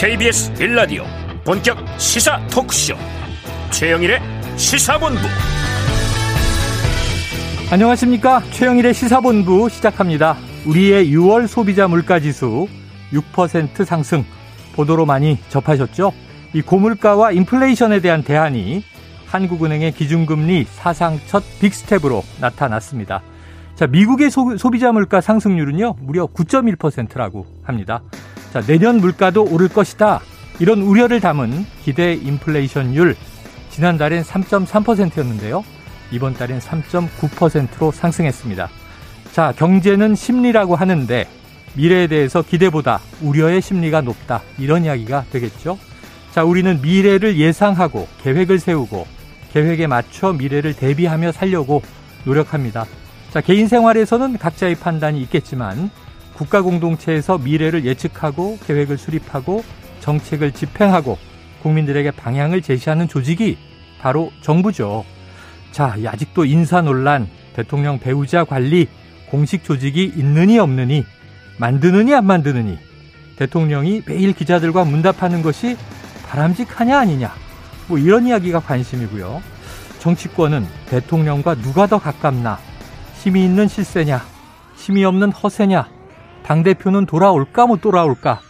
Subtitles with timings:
[0.00, 1.02] KBS 일라디오
[1.44, 2.94] 본격 시사 토크쇼.
[3.72, 4.20] 최영일의
[4.56, 5.18] 시사본부.
[7.68, 8.42] 안녕하십니까?
[8.52, 10.36] 최영일의 시사본부 시작합니다.
[10.66, 12.68] 우리의 6월 소비자 물가지수
[13.12, 14.24] 6% 상승.
[14.76, 16.12] 보도로 많이 접하셨죠?
[16.54, 18.84] 이 고물가와 인플레이션에 대한 대안이
[19.26, 23.20] 한국은행의 기준금리 사상 첫 big step으로 나타났습니다.
[23.74, 28.02] 자, 미국의 소, 비자 물가 상승률은요, 무려 9.1%라고 합니다.
[28.52, 30.20] 자, 내년 물가도 오를 것이다.
[30.58, 33.14] 이런 우려를 담은 기대 인플레이션율,
[33.70, 35.64] 지난달엔 3.3%였는데요.
[36.10, 38.68] 이번 달엔 3.9%로 상승했습니다.
[39.32, 41.28] 자, 경제는 심리라고 하는데
[41.74, 44.42] 미래에 대해서 기대보다 우려의 심리가 높다.
[44.58, 45.78] 이런 이야기가 되겠죠.
[46.32, 49.06] 자, 우리는 미래를 예상하고 계획을 세우고
[49.52, 51.82] 계획에 맞춰 미래를 대비하며 살려고
[52.24, 52.86] 노력합니다.
[53.30, 55.90] 자, 개인 생활에서는 각자의 판단이 있겠지만
[56.38, 59.64] 국가 공동체에서 미래를 예측하고 계획을 수립하고
[59.98, 61.18] 정책을 집행하고
[61.64, 63.58] 국민들에게 방향을 제시하는 조직이
[64.00, 65.04] 바로 정부죠.
[65.72, 68.86] 자, 아직도 인사 논란, 대통령 배우자 관리,
[69.28, 71.04] 공식 조직이 있느니 없느니,
[71.58, 72.78] 만드느니 안 만드느니,
[73.34, 75.76] 대통령이 매일 기자들과 문답하는 것이
[76.28, 77.34] 바람직하냐 아니냐,
[77.88, 79.42] 뭐 이런 이야기가 관심이고요.
[79.98, 82.60] 정치권은 대통령과 누가 더 가깝나?
[83.16, 84.24] 힘이 있는 실세냐?
[84.76, 85.97] 힘이 없는 허세냐?
[86.48, 88.40] 당대표는 돌아올까 못 돌아올까?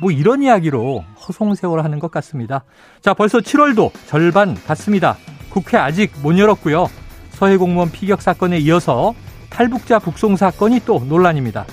[0.00, 2.62] 뭐 이런 이야기로 허송세월 하는 것 같습니다.
[3.00, 5.16] 자, 벌써 7월도 절반 갔습니다.
[5.48, 6.88] 국회 아직 못 열었고요.
[7.30, 9.12] 서해 공무원 피격 사건에 이어서
[9.50, 11.66] 탈북자 북송 사건이 또 논란입니다.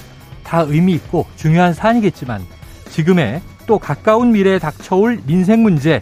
[0.43, 2.41] 다 의미 있고 중요한 사안이겠지만
[2.89, 6.01] 지금의 또 가까운 미래에 닥쳐올 민생 문제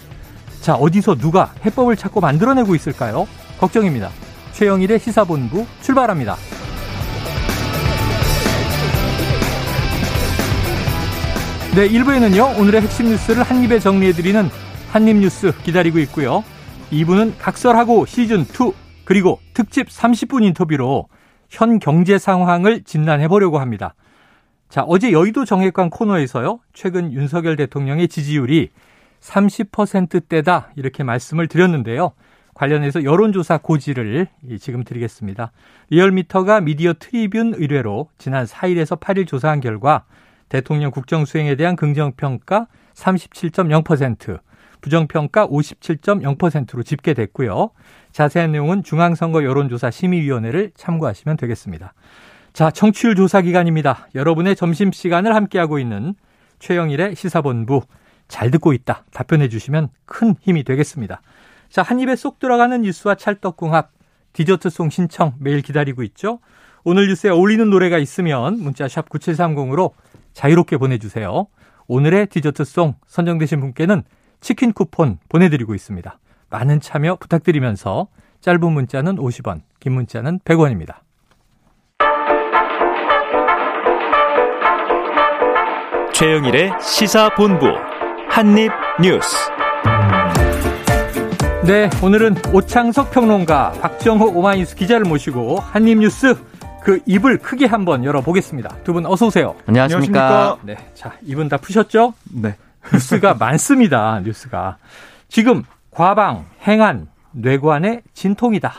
[0.61, 3.27] 자, 어디서 누가 해법을 찾고 만들어내고 있을까요?
[3.59, 4.11] 걱정입니다.
[4.53, 6.37] 최영일의 시사본부 출발합니다.
[11.75, 14.47] 네, 1부에는요, 오늘의 핵심 뉴스를 한입에 정리해드리는
[14.91, 16.43] 한입뉴스 기다리고 있고요.
[16.91, 18.75] 2부는 각설하고 시즌2,
[19.05, 21.07] 그리고 특집 30분 인터뷰로
[21.49, 23.95] 현 경제 상황을 진단해보려고 합니다.
[24.69, 28.69] 자, 어제 여의도 정액관 코너에서요, 최근 윤석열 대통령의 지지율이
[29.21, 32.11] 30%대다 이렇게 말씀을 드렸는데요.
[32.53, 34.27] 관련해서 여론조사 고지를
[34.59, 35.51] 지금 드리겠습니다.
[35.89, 40.05] 리얼미터가 미디어 트리뷴 의뢰로 지난 4일에서 8일 조사한 결과
[40.53, 44.39] 대통령 국정 수행에 대한 긍정평가 37.0%,
[44.81, 47.71] 부정평가 57.0%로 집계됐고요.
[48.11, 51.95] 자세한 내용은 중앙선거 여론조사 심의위원회를 참고하시면 되겠습니다.
[52.53, 54.09] 자, 청취율 조사 기간입니다.
[54.13, 56.13] 여러분의 점심 시간을 함께하고 있는
[56.59, 57.81] 최영일의 시사본부
[58.27, 59.05] 잘 듣고 있다.
[59.11, 61.23] 답변해 주시면 큰 힘이 되겠습니다.
[61.69, 63.89] 자, 한 입에 쏙 들어가는 뉴스와 찰떡궁합,
[64.33, 66.41] 디저트송 신청 매일 기다리고 있죠.
[66.83, 69.93] 오늘 뉴스에 어울리는 노래가 있으면 문자 샵 9730으로
[70.33, 71.47] 자유롭게 보내주세요.
[71.87, 74.03] 오늘의 디저트송 선정되신 분께는
[74.41, 76.19] 치킨 쿠폰 보내드리고 있습니다.
[76.49, 78.07] 많은 참여 부탁드리면서
[78.41, 80.97] 짧은 문자는 50원, 긴 문자는 100원입니다.
[86.13, 87.67] 최영일의 시사본부
[88.29, 89.35] 한입뉴스.
[91.65, 96.35] 네, 오늘은 오창석 평론가, 박정호 오마이뉴스 기자를 모시고 한입뉴스
[96.83, 98.77] 그 입을 크게 한번 열어보겠습니다.
[98.83, 99.55] 두 분 어서 오세요.
[99.65, 100.57] 안녕하십니까.
[100.63, 102.13] 네, 자 입은 다 푸셨죠?
[102.31, 102.55] 네.
[102.93, 104.19] 뉴스가 많습니다.
[104.23, 104.77] 뉴스가
[105.29, 108.73] 지금 과방, 행안, 뇌관의 진통이다.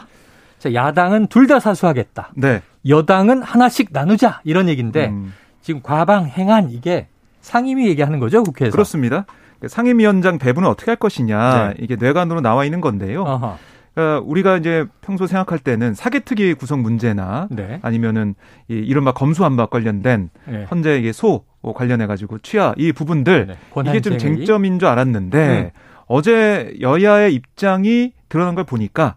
[0.58, 2.30] 자, 야당은 둘 다 사수하겠다.
[2.36, 2.62] 네.
[2.88, 5.32] 여당은 하나씩 나누자 이런 얘기인데 음.
[5.62, 7.06] 지금 과방, 행안 이게
[7.40, 8.72] 상임위 얘기하는 거죠 국회에서?
[8.72, 9.24] 그렇습니다.
[9.60, 11.74] 그 상임위원장 배분을 어떻게 할 것이냐 네.
[11.80, 13.22] 이게 뇌관으로 나와 있는 건데요.
[13.22, 13.58] 어허.
[13.94, 17.78] 그러니까 우리가 이제 평소 생각할 때는 사개특위 구성 문제나 네.
[17.82, 18.34] 아니면은
[18.68, 20.66] 이 이른바 검수안박 관련된 네.
[20.68, 23.56] 현재 이게 소 관련해 가지고 취하 이 부분들 네.
[23.88, 25.80] 이게 좀 쟁점인 줄 알았는데 음.
[26.06, 29.16] 어제 여야의 입장이 드러난 걸 보니까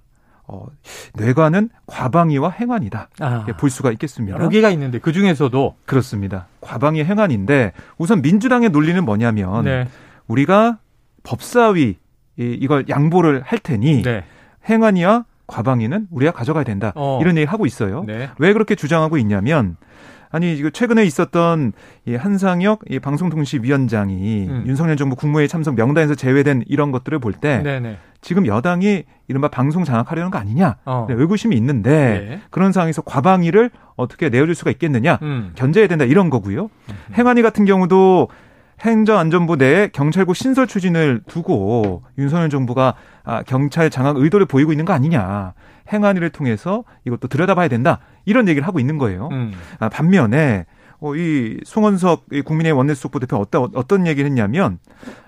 [0.49, 0.65] 어,
[1.15, 3.09] 뇌관은 과방위와 행안이다.
[3.19, 4.38] 아, 볼 수가 있겠습니다.
[4.38, 6.47] 여러 개가 있는데 그 중에서도 그렇습니다.
[6.62, 9.88] 과방위 행안인데 우선 민주당의 논리는 뭐냐면 네.
[10.27, 10.77] 우리가
[11.24, 11.97] 법사위
[12.38, 14.24] 이걸 양보를 할 테니 네.
[14.69, 16.91] 행안위와 과방위는 우리가 가져가야 된다.
[16.95, 17.19] 어.
[17.21, 18.03] 이런 얘기 하고 있어요.
[18.05, 18.29] 네.
[18.37, 19.77] 왜 그렇게 주장하고 있냐면
[20.29, 21.73] 아니 최근에 있었던
[22.05, 24.63] 이 한상혁 이 방송통신위원장이 음.
[24.67, 27.97] 윤석열 정부 국무회의 참석 명단에서 제외된 이런 것들을 볼때 네, 네.
[28.21, 31.05] 지금 여당이 이른바 방송 장악하려는 거 아니냐 어.
[31.07, 32.41] 네, 의구심이 있는데 네.
[32.49, 35.53] 그런 상황에서 과방위를 어떻게 내어줄 수가 있겠느냐 음.
[35.55, 36.65] 견제해야 된다 이런 거고요.
[36.89, 36.95] 음.
[37.13, 38.27] 행안위 같은 경우도
[38.81, 42.94] 행정안전부 내에 경찰국 신설 추진을 두고 윤석열 정부가
[43.24, 45.53] 아, 경찰 장악 의도를 보이고 있는 거 아니냐.
[45.91, 48.00] 행안위를 통해서 이것도 들여다봐야 된다.
[48.25, 49.29] 이런 얘기를 하고 있는 거예요.
[49.31, 49.53] 음.
[49.79, 50.65] 아, 반면에
[51.00, 54.79] 어, 이 송원석 국민의힘 원내수석부 대표 어떤 어떤 얘기를 했냐면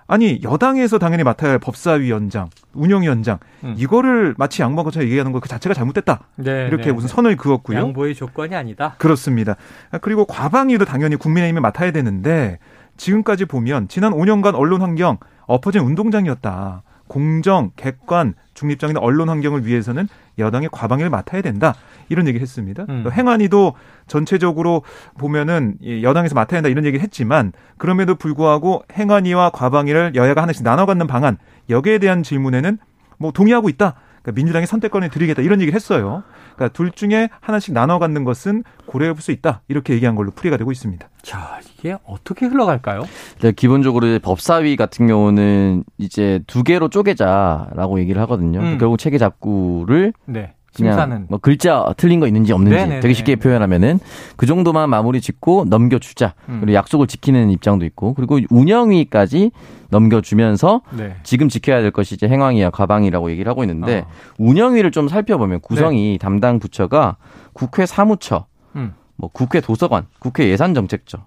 [0.07, 3.75] 아니 여당에서 당연히 맡아야 할 법사위원장, 운영위원장 음.
[3.77, 6.21] 이거를 마치 양보한 것처럼 얘기하는 것 그 자체가 잘못됐다.
[6.37, 7.13] 네, 이렇게 네, 무슨 네.
[7.13, 7.77] 선을 그었고요.
[7.77, 8.95] 양보의 조건이 아니다.
[8.97, 9.55] 그렇습니다.
[10.01, 12.57] 그리고 과방위도 당연히 국민의힘에 맡아야 되는데
[12.99, 15.17] 지금까지 보면 지난 5년간 언론 환경
[15.47, 16.83] 엎어진 운동장이었다.
[17.07, 20.07] 공정, 객관, 중립적인 언론 환경을 위해서는
[20.37, 21.73] 여당의 과방위를 맡아야 된다.
[22.09, 22.85] 이런 얘기를 했습니다.
[22.87, 23.05] 음.
[23.11, 23.73] 행안위도
[24.05, 24.83] 전체적으로
[25.17, 31.07] 보면은 여당에서 맡아야 한다 이런 얘기를 했지만 그럼에도 불구하고 행안위와 과방위를 여야가 하나씩 나눠 갖는
[31.07, 31.37] 방안
[31.69, 32.77] 여기에 대한 질문에는
[33.17, 33.95] 뭐 동의하고 있다.
[34.21, 36.23] 그러니까 민주당이 선택권을 드리겠다 이런 얘기를 했어요.
[36.55, 39.61] 그러니까 둘 중에 하나씩 나눠 갖는 것은 고려해 볼 수 있다.
[39.67, 41.07] 이렇게 얘기한 걸로 풀이가 되고 있습니다.
[41.21, 43.03] 자, 이게 어떻게 흘러갈까요?
[43.41, 48.59] 네, 기본적으로 법사위 같은 경우는 이제 두 개로 쪼개자라고 얘기를 하거든요.
[48.61, 48.77] 음.
[48.77, 50.53] 결국 체계 잡구를 네.
[50.75, 52.99] 그냥 뭐 글자 틀린 거 있는지 없는지 네네네.
[53.01, 53.99] 되게 쉽게 표현하면은
[54.35, 56.33] 그 정도만 마무리 짓고 넘겨주자.
[56.49, 56.59] 음.
[56.61, 59.51] 그리고 약속을 지키는 입장도 있고 그리고 운영위까지
[59.89, 61.15] 넘겨주면서 네.
[61.23, 64.11] 지금 지켜야 될 것이 이제 행왕이야 가방이라고 얘기를 하고 있는데 어.
[64.37, 66.17] 운영위를 좀 살펴보면 구성이 네.
[66.17, 67.17] 담당 부처가
[67.53, 68.45] 국회 사무처,
[68.75, 68.93] 음.
[69.15, 71.25] 뭐 국회 도서관, 국회 예산정책처,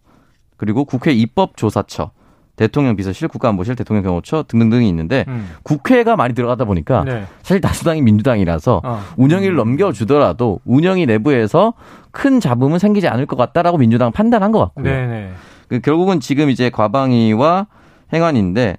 [0.57, 2.13] 그리고 국회 입법조사처,
[2.63, 5.51] 대통령 비서실, 국가안보실, 대통령 경호처 등등등이 있는데 음.
[5.65, 7.25] 국회가 많이 들어가다 보니까 네.
[7.43, 9.01] 사실 다수당이 민주당이라서 어.
[9.17, 11.75] 운영위를 넘겨주더라도 운영위 내부에서
[12.13, 14.85] 큰 잡음은 생기지 않을 것 같다라고 민주당 판단한 것 같고요.
[14.85, 15.33] 네네.
[15.67, 17.67] 그 결국은 지금 이제 과방위와
[18.13, 18.77] 행안인데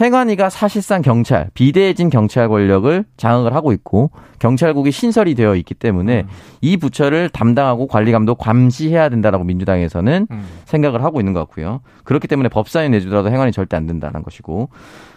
[0.00, 6.28] 행안위가 사실상 경찰, 비대해진 경찰 권력을 장악을 하고 있고 경찰국이 신설이 되어 있기 때문에 음.
[6.62, 10.48] 이 부처를 담당하고 관리 감독 감시해야 된다라고 민주당에서는 음.
[10.64, 11.80] 생각을 하고 있는 것 같고요.
[12.04, 14.70] 그렇기 때문에 법사위 내주더라도 행안위 절대 안 된다는 것이고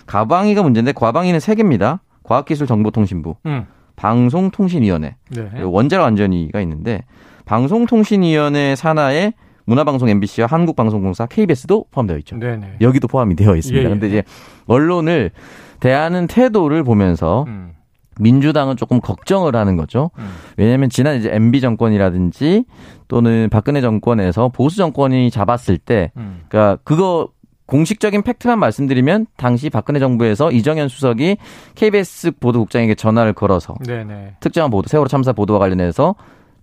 [0.08, 2.02] 가방위가 문제인데 과방위는 세 개입니다.
[2.24, 3.66] 과학기술정보통신부, 음.
[3.96, 5.62] 방송통신위원회, 네.
[5.62, 7.04] 원자로 안전위가 있는데
[7.46, 9.34] 방송통신위원회 산하에
[9.66, 12.38] 문화방송 MBC와 한국방송공사 KBS도 포함되어 있죠.
[12.38, 12.78] 네네.
[12.82, 13.82] 여기도 포함이 되어 있습니다.
[13.82, 13.90] 예, 예.
[13.90, 14.24] 근데 이제
[14.68, 15.32] 언론을
[15.80, 17.74] 대하는 태도를 보면서 음.
[18.20, 20.12] 민주당은 조금 걱정을 하는 거죠.
[20.18, 20.30] 음.
[20.58, 22.64] 왜냐하면 지난 이제 MB 정권이라든지
[23.08, 26.44] 또는 박근혜 정권에서 보수 정권이 잡았을 때, 음.
[26.48, 27.30] 그러니까 그거
[27.66, 31.38] 공식적인 팩트만 말씀드리면 당시 박근혜 정부에서 이정현 수석이
[31.74, 34.36] KBS 보도국장에게 전화를 걸어서 네네.
[34.40, 36.16] 특정한 보도 세월호 참사 보도와 관련해서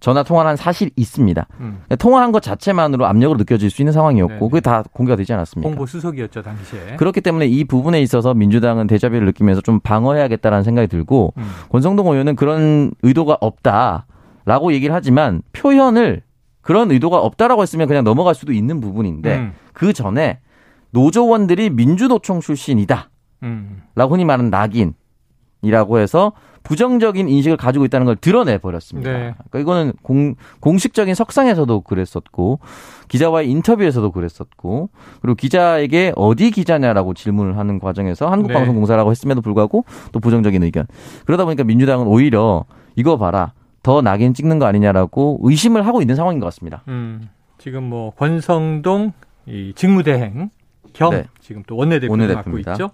[0.02, 1.46] 전화 통화를 한 사실이 있습니다.
[1.60, 1.82] 음.
[1.96, 4.40] 통화한 것 자체만으로 압력으로 느껴질 수 있는 상황이었고 네네.
[4.40, 5.68] 그게 다 공개가 되지 않았습니까?
[5.68, 6.96] 홍보 수석이었죠 당시에.
[6.96, 11.50] 그렇기 때문에 이 부분에 있어서 민주당은 대자비를 느끼면서 좀 방어해야겠다라는 생각이 들고 음.
[11.70, 16.22] 권성동 의원은 그런 의도가 없다라고 얘기를 하지만 표현을
[16.62, 19.52] 그런 의도가 없다라고 했으면 그냥 넘어갈 수도 있는 부분인데 음.
[19.72, 20.40] 그 전에
[20.90, 23.08] 노조원들이 민주노총 출신이다.
[23.44, 23.82] 음.
[23.94, 26.32] 라고 흔히 말하는 낙인이라고 해서
[26.62, 29.10] 부정적인 인식을 가지고 있다는 걸 드러내 버렸습니다.
[29.10, 29.18] 네.
[29.50, 32.60] 그러니까 이거는 공, 공식적인 석상에서도 그랬었고
[33.08, 39.12] 기자와의 인터뷰에서도 그랬었고 그리고 기자에게 어디 기자냐라고 질문을 하는 과정에서 한국방송공사라고 네.
[39.12, 40.86] 했음에도 불구하고 또 부정적인 의견.
[41.26, 42.64] 그러다 보니까 민주당은 오히려
[42.96, 46.82] 이거 봐라 더 낙인 찍는 거 아니냐라고 의심을 하고 있는 상황인 것 같습니다.
[46.88, 47.28] 음,
[47.58, 49.12] 지금 뭐 권성동
[49.46, 50.50] 이 직무대행
[50.92, 51.24] 겸 네.
[51.40, 52.90] 지금 또 원내대표를 맡고 있죠.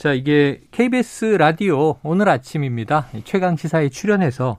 [0.00, 3.08] 자, 이게 KBS 라디오 오늘 아침입니다.
[3.24, 4.56] 최강 시사에 출연해서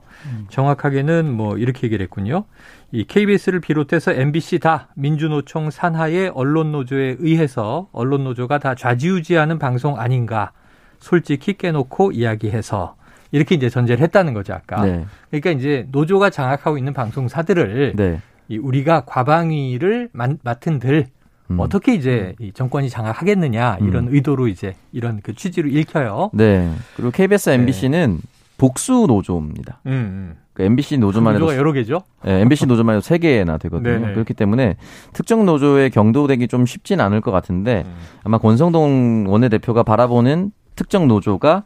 [0.50, 2.44] 정확하게는 뭐 이렇게 얘기를 했군요.
[2.92, 10.52] 이 KBS를 비롯해서 MBC 다 민주노총 산하의 언론노조에 의해서 언론노조가 다 좌지우지하는 방송 아닌가.
[11.00, 12.94] 솔직히 깨놓고 이야기해서
[13.32, 14.84] 이렇게 이제 전제를 했다는 거죠, 아까.
[14.84, 15.04] 네.
[15.30, 18.20] 그러니까 이제 노조가 장악하고 있는 방송사들을 네.
[18.46, 21.08] 이 우리가 과방위를 맡은 들
[21.52, 21.60] 음.
[21.60, 24.14] 어떻게 이제 이 정권이 장악하겠느냐 이런 음.
[24.14, 26.30] 의도로 이제 이런 그 취지로 읽혀요.
[26.32, 26.70] 네.
[26.96, 28.28] 그리고 KBS, MBC는 네.
[28.58, 29.80] 복수 노조입니다.
[29.86, 30.36] 음, 음.
[30.52, 32.02] 그 MBC 노조만 해도 여러 개죠.
[32.24, 33.98] 네, MBC 노조만 해도 세 개나 되거든요.
[33.98, 34.12] 네네.
[34.12, 34.76] 그렇기 때문에
[35.12, 37.94] 특정 노조에 경도되기 좀 쉽진 않을 것 같은데 음.
[38.22, 41.64] 아마 권성동 원내대표가 바라보는 특정 노조가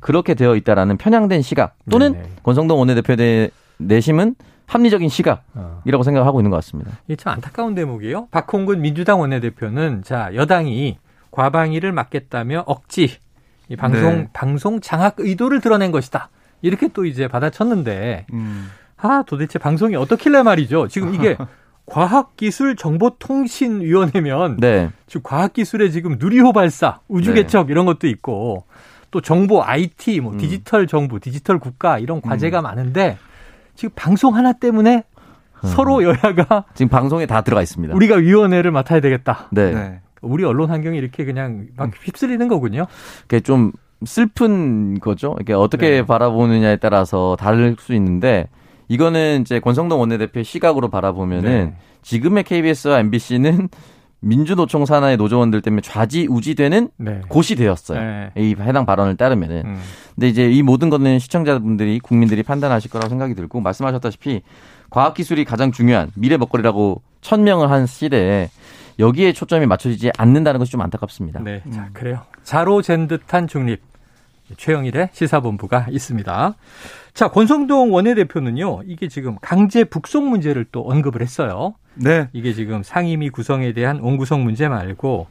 [0.00, 2.28] 그렇게 되어 있다라는 편향된 시각 또는 네네.
[2.44, 4.36] 권성동 원내대표 의 내심은
[4.68, 6.02] 합리적인 시각이라고 어.
[6.02, 6.92] 생각하고 있는 것 같습니다.
[7.06, 8.28] 이게 참 안타까운 대목이에요.
[8.30, 10.98] 박홍근 민주당 원내대표는 자 여당이
[11.30, 13.16] 과방위를 막겠다며 억지
[13.68, 14.28] 이 방송 네.
[14.32, 16.28] 방송 장악 의도를 드러낸 것이다.
[16.62, 18.68] 이렇게 또 이제 받아쳤는데 음.
[18.96, 20.88] 아 도대체 방송이 어떻길래 말이죠.
[20.88, 21.36] 지금 이게
[21.86, 24.90] 과학기술정보통신위원회면 네.
[25.06, 27.72] 지금 과학기술의 지금 누리호 발사, 우주개척 네.
[27.72, 28.64] 이런 것도 있고
[29.10, 30.38] 또 정보 IT, 뭐 음.
[30.38, 32.64] 디지털 정부, 디지털 국가 이런 과제가 음.
[32.64, 33.16] 많은데
[33.78, 35.04] 지금 방송 하나 때문에
[35.62, 35.68] 음.
[35.68, 37.94] 서로 여야가 지금 방송에 다 들어가 있습니다.
[37.94, 39.46] 우리가 위원회를 맡아야 되겠다.
[39.52, 39.72] 네.
[39.72, 40.00] 네.
[40.20, 41.92] 우리 언론 환경이 이렇게 그냥 막 음.
[42.02, 42.88] 휩쓸리는 거군요.
[43.22, 43.70] 그게 좀
[44.04, 45.36] 슬픈 거죠.
[45.40, 46.02] 이게 어떻게 네.
[46.04, 48.48] 바라보느냐에 따라서 다를 수 있는데
[48.88, 51.76] 이거는 이제 권성동 원내대표의 시각으로 바라보면은 네.
[52.02, 53.68] 지금의 KBS와 MBC는
[54.20, 57.20] 민주노총 산하의 노조원들 때문에 좌지우지되는 네.
[57.28, 58.00] 곳이 되었어요.
[58.00, 58.30] 네.
[58.36, 59.62] 이 해당 발언을 따르면은.
[59.64, 59.80] 음.
[60.14, 64.42] 근데 이제 이 모든 거는 시청자분들이 국민들이 판단하실 거라고 생각이 들고 말씀하셨다시피
[64.90, 68.50] 과학기술이 가장 중요한 미래 먹거리라고 천명을 한 시대에
[68.98, 71.40] 여기에 초점이 맞춰지지 않는다는 것이 좀 안타깝습니다.
[71.40, 71.90] 네, 자 음.
[71.92, 72.22] 그래요.
[72.42, 73.80] 자로 잰 듯한 중립.
[74.56, 76.54] 최영일의 시사본부가 있습니다.
[77.14, 81.74] 자, 권성동 원내대표는요, 이게 지금 강제 북송 문제를 또 언급을 했어요.
[81.94, 82.28] 네.
[82.32, 85.26] 이게 지금 상임위 구성에 대한 원구성 문제 말고,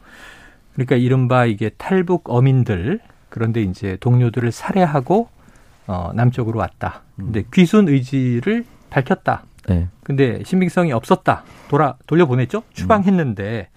[0.73, 5.29] 그러니까 이른바 이게 탈북 어민들, 그런데 이제 동료들을 살해하고,
[5.87, 7.03] 어, 남쪽으로 왔다.
[7.15, 9.43] 근데 귀순 의지를 밝혔다.
[9.67, 9.87] 네.
[10.03, 11.43] 근데 신빙성이 없었다.
[11.69, 12.63] 돌아, 돌려보냈죠?
[12.73, 13.69] 추방했는데,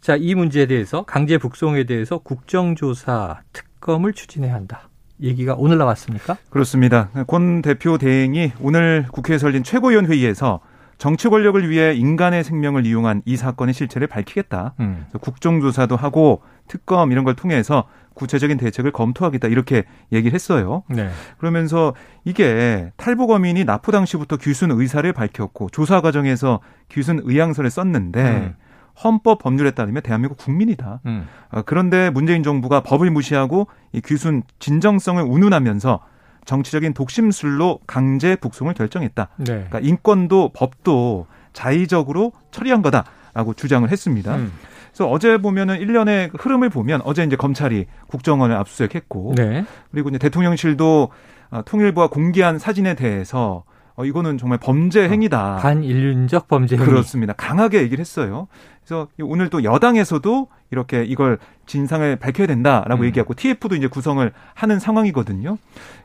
[0.00, 4.88] 자, 이 문제에 대해서 강제 북송에 대해서 국정조사 특 검을 추진해야 한다.
[5.20, 6.38] 얘기가 오늘 나왔습니까?
[6.48, 7.10] 그렇습니다.
[7.26, 10.60] 권 대표 대행이 오늘 국회에 열린 최고위원 회의에서
[10.96, 14.74] 정치 권력을 위해 인간의 생명을 이용한 이 사건의 실체를 밝히겠다.
[14.80, 15.04] 음.
[15.20, 20.82] 국정조사도 하고 특검 이런 걸 통해서 구체적인 대책을 검토하겠다 이렇게 얘기를 했어요.
[20.88, 21.10] 네.
[21.36, 26.60] 그러면서 이게 탈북 어민이 납포 당시부터 귀순 의사를 밝혔고 조사 과정에서
[26.90, 28.54] 귀순 의향서를 썼는데 음.
[29.02, 31.00] 헌법 법률에 따르면 대한민국 국민이다.
[31.06, 31.26] 음.
[31.50, 36.00] 어, 그런데 문재인 정부가 법을 무시하고 이 귀순 진정성을 운운하면서
[36.44, 39.28] 정치적인 독심술로 강제 북송을 결정했다.
[39.38, 39.44] 네.
[39.44, 44.36] 그러니까 인권도 법도 자의적으로 처리한 거다라고 주장을 했습니다.
[44.36, 44.52] 음.
[44.88, 49.64] 그래서 어제 보면은 일련의 흐름을 보면 어제 이제 검찰이 국정원을 압수수색했고 네.
[49.90, 51.08] 그리고 이제 대통령실도
[51.50, 53.64] 어, 통일부가 공개한 사진에 대해서
[53.96, 55.56] 어, 이거는 정말 범죄 어, 행위다.
[55.56, 56.86] 반인륜적 범죄 행위.
[56.86, 57.32] 그렇습니다.
[57.32, 58.48] 강하게 얘기를 했어요.
[58.84, 63.06] 그래서 오늘 또 여당에서도 이렇게 이걸 진상을 밝혀야 된다라고 음.
[63.06, 65.56] 얘기하고 TF도 이제 구성을 하는 상황이거든요.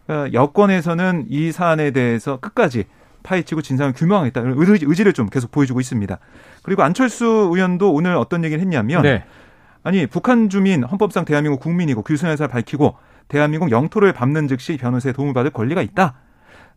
[0.06, 2.86] 그러니까 여권에서는 이 사안에 대해서 끝까지
[3.24, 6.18] 파헤치고 진상을 규명하겠다 는 의지를 좀 계속 보여주고 있습니다.
[6.64, 9.26] 그리고 안철수 의원도 오늘 어떤 얘기를 했냐면 네.
[9.84, 12.96] 아니 북한 주민 헌법상 대한민국 국민이고 규순의사를 밝히고
[13.28, 16.16] 대한민국 영토를 밟는 즉시 변호사의 도움을 받을 권리가 있다.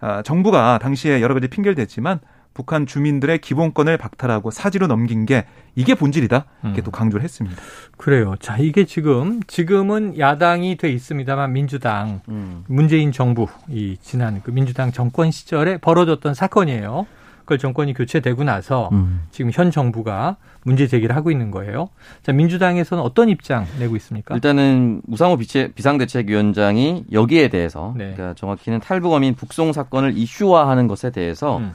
[0.00, 2.18] 아, 정부가 당시에 여러 가지 핑계를 댔지만
[2.54, 5.44] 북한 주민들의 기본권을 박탈하고 사지로 넘긴 게
[5.75, 6.44] 이게 본질이다.
[6.64, 6.85] 이렇게 음.
[6.85, 7.56] 또 강조를 했습니다.
[7.97, 8.35] 그래요.
[8.40, 12.64] 자, 이게 지금 지금은 야당이 돼 있습니다만 민주당 음.
[12.66, 17.06] 문재인 정부 이 지난 그 민주당 정권 시절에 벌어졌던 사건이에요.
[17.40, 19.23] 그걸 정권이 교체되고 나서 음.
[19.30, 21.88] 지금 현 정부가 문제 제기를 하고 있는 거예요.
[22.23, 24.35] 자, 민주당에서는 어떤 입장 내고 있습니까?
[24.35, 25.37] 일단은 우상호
[25.75, 28.12] 비상대책위원장이 여기에 대해서 네.
[28.14, 31.75] 그러니까 정확히는 탈북어민 북송 사건을 이슈화하는 것에 대해서 음.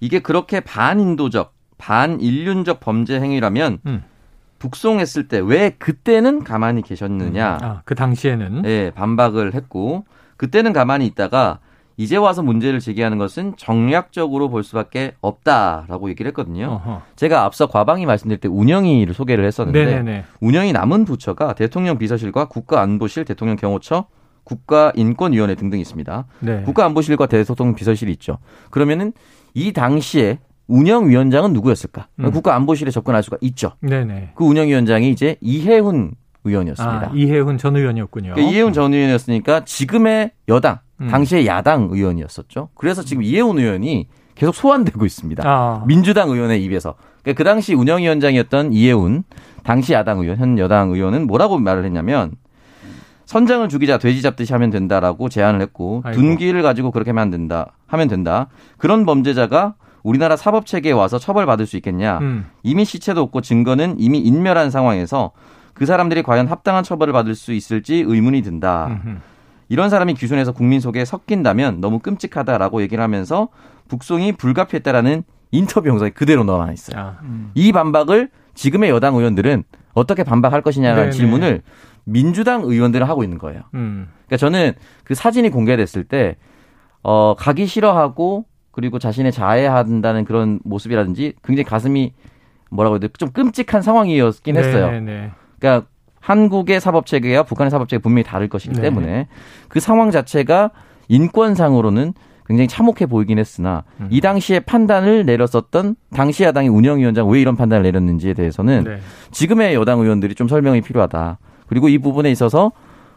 [0.00, 4.02] 이게 그렇게 반인도적, 반인륜적 범죄 행위라면 음.
[4.58, 7.58] 북송했을 때 왜 그때는 가만히 계셨느냐?
[7.62, 7.64] 음.
[7.64, 10.04] 아, 그 당시에는 네, 반박을 했고
[10.36, 11.58] 그때는 가만히 있다가
[11.96, 16.80] 이제 와서 문제를 제기하는 것은 정략적으로 볼 수밖에 없다라고 얘기를 했거든요.
[16.82, 17.02] 어허.
[17.16, 20.24] 제가 앞서 과방위 말씀드릴 때 운영위를 소개를 했었는데 네네네.
[20.40, 24.06] 운영이 남은 부처가 대통령 비서실과 국가안보실, 대통령 경호처,
[24.44, 26.24] 국가인권위원회 등등 있습니다.
[26.40, 26.62] 네.
[26.62, 28.38] 국가안보실과 대통령 비서실이 있죠.
[28.70, 29.12] 그러면은
[29.54, 32.06] 이 당시에 운영위원장은 누구였을까?
[32.20, 32.30] 음.
[32.30, 33.72] 국가안보실에 접근할 수가 있죠.
[33.80, 34.32] 네네.
[34.36, 36.12] 그 운영위원장이 이제 이해훈
[36.44, 37.10] 의원이었습니다.
[37.10, 38.34] 아, 이해훈 전 의원이었군요.
[38.34, 41.08] 그러니까 이해훈 전 의원이었으니까 지금의 여당, 음.
[41.08, 42.70] 당시의 야당 의원이었었죠.
[42.74, 45.42] 그래서 지금 이해훈 의원이 계속 소환되고 있습니다.
[45.46, 45.84] 아.
[45.86, 46.94] 민주당 의원의 입에서.
[47.22, 49.24] 그러니까 그 당시 운영위원장이었던 이해훈,
[49.64, 52.32] 당시 야당 의원, 현 여당 의원은 뭐라고 말을 했냐면
[53.30, 56.20] 선장을 죽이자 돼지 잡듯이 하면 된다라고 제안을 했고 아이고.
[56.20, 61.76] 둔기를 가지고 그렇게 하면 된다 하면 된다 그런 범죄자가 우리나라 사법 체계에 와서 처벌받을 수
[61.76, 62.46] 있겠냐 음.
[62.64, 65.30] 이미 시체도 없고 증거는 이미 인멸한 상황에서
[65.74, 69.18] 그 사람들이 과연 합당한 처벌을 받을 수 있을지 의문이 든다 음흠.
[69.68, 73.46] 이런 사람이 귀순해서 국민 속에 섞인다면 너무 끔찍하다라고 얘기를 하면서
[73.86, 75.22] 북송이 불가피했다라는
[75.52, 77.52] 인터뷰 영상이 그대로 넣어놔 있어요 아, 음.
[77.54, 81.12] 이 반박을 지금의 여당 의원들은 어떻게 반박할 것이냐는 네네.
[81.12, 81.62] 질문을
[82.10, 83.62] 민주당 의원들은 하고 있는 거예요.
[83.74, 84.08] 음.
[84.26, 84.72] 그러니까 저는
[85.04, 86.36] 그 사진이 공개됐을 때
[87.02, 92.12] 어, 가기 싫어하고 그리고 자신의 자해한다는 그런 모습이라든지 굉장히 가슴이
[92.70, 93.08] 뭐라고 해야 돼?
[93.18, 94.90] 좀 끔찍한 상황이었긴 네, 했어요.
[94.90, 95.30] 네네.
[95.58, 95.88] 그러니까
[96.20, 99.26] 한국의 사법 체계와 북한의 사법 체계 분명히 다를 것이기 네 때문에
[99.68, 100.70] 그 상황 자체가
[101.08, 102.12] 인권상으로는
[102.46, 104.08] 굉장히 참혹해 보이긴 했으나 음.
[104.10, 108.98] 이 당시에 판단을 내렸었던 당시 야당의 운영위원장 왜 이런 판단을 내렸는지에 대해서는 네.
[109.30, 111.38] 지금의 여당 의원들이 좀 설명이 필요하다.
[111.70, 112.72] 그리고 이 부분에 있어서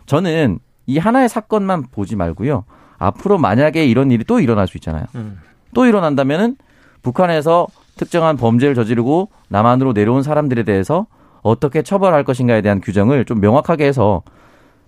[0.06, 2.66] 저는 이 하나의 사건만 보지 말고요.
[3.00, 5.06] 앞으로 만약에 이런 일이 또 일어날 수 있잖아요.
[5.16, 5.40] 음.
[5.74, 6.56] 또 일어난다면은
[7.02, 7.66] 북한에서
[7.98, 11.08] 특정한 범죄를 저지르고 남한으로 내려온 사람들에 대해서
[11.42, 14.22] 어떻게 처벌할 것인가에 대한 규정을 좀 명확하게 해서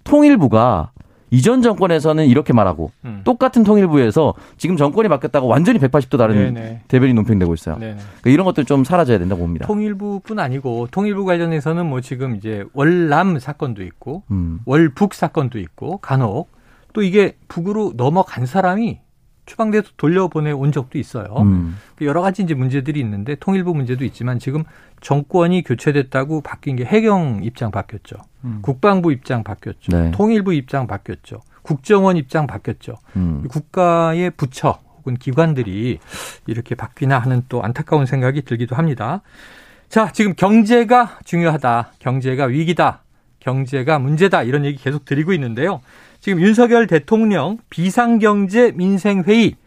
[0.04, 0.92] 통일부가
[1.32, 3.22] 이전 정권에서는 이렇게 말하고 음.
[3.24, 6.82] 똑같은 통일부에서 지금 정권이 바뀌었다고 완전히 180도 다른 네네.
[6.88, 7.76] 대변이 논평되고 있어요.
[7.76, 9.66] 그러니까 이런 것들 좀 사라져야 된다고 봅니다.
[9.66, 14.60] 통일부뿐 아니고 통일부 관련해서는 뭐 지금 이제 월남 사건도 있고 음.
[14.66, 16.52] 월북 사건도 있고 간혹
[16.94, 19.00] 또 이게 북으로 넘어간 사람이
[19.46, 21.28] 추방돼서 돌려보내 온 적도 있어요.
[21.40, 21.78] 음.
[22.02, 24.64] 여러 가지 이제 문제들이 있는데 통일부 문제도 있지만 지금
[25.02, 28.16] 정권이 교체됐다고 바뀐 게 해경 입장 바뀌었죠.
[28.44, 28.60] 음.
[28.62, 29.92] 국방부 입장 바뀌었죠.
[29.92, 30.12] 네.
[30.12, 31.42] 통일부 입장 바뀌었죠.
[31.62, 32.96] 국정원 입장 바뀌었죠.
[33.16, 33.44] 음.
[33.48, 36.00] 국가의 부처 혹은 기관들이
[36.48, 39.22] 이렇게 바뀌나 하는 또 안타까운 생각이 들기도 합니다.
[39.90, 41.94] 자, 지금 경제가 중요하다.
[42.00, 43.04] 경제가 위기다.
[43.40, 44.42] 경제가 문제다.
[44.44, 45.82] 이런 얘기 계속 드리고 있는데요.
[46.26, 49.58] 지금 윤석열 대통령 비상경제 민생회의.